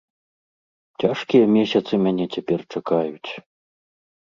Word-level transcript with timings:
Цяжкія 1.03 1.45
месяцы 1.57 1.93
мяне 2.09 2.25
цяпер 2.33 2.59
чакаюць. 2.73 3.31